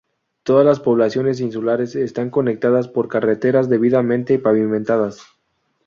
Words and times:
Todas 0.41 0.65
las 0.65 0.79
poblaciones 0.79 1.41
insulares 1.41 1.95
están 1.95 2.31
conectadas 2.31 2.87
por 2.87 3.07
carreteras 3.07 3.69
debidamente 3.69 4.39
pavimentadas. 4.39 5.21